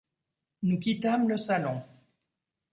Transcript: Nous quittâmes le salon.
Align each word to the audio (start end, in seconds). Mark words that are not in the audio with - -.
Nous 0.63 0.79
quittâmes 0.79 1.29
le 1.29 1.37
salon. 1.37 1.79